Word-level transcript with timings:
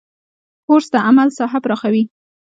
کورس 0.65 0.87
د 0.93 0.95
عمل 1.07 1.27
ساحه 1.37 1.59
پراخوي. 1.63 2.03